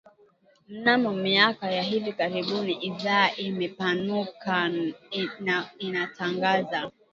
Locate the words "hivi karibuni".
1.83-2.73